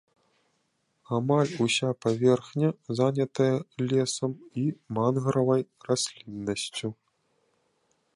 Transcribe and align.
Амаль 1.17 1.51
уся 1.65 1.89
паверхня 2.05 2.69
занятая 2.99 3.51
лесам 3.91 4.31
і 4.63 4.65
мангравай 4.97 5.63
расліннасцю. 5.89 6.87